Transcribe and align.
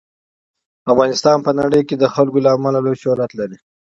افغانستان 0.91 1.37
په 1.45 1.51
نړۍ 1.59 1.81
کې 1.87 1.95
د 1.97 2.03
وګړي 2.15 2.39
له 2.45 2.49
امله 2.57 2.77
لوی 2.85 2.95
شهرت 3.03 3.31
لري. 3.39 3.57